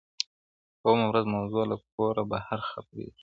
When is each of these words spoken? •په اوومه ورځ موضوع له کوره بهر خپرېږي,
•په 0.79 0.85
اوومه 0.89 1.05
ورځ 1.07 1.25
موضوع 1.35 1.63
له 1.71 1.75
کوره 1.95 2.23
بهر 2.31 2.59
خپرېږي, 2.69 3.11